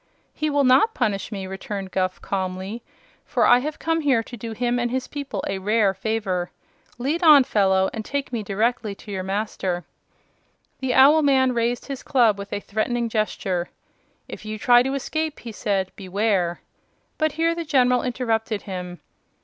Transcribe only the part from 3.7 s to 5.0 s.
come here to do him and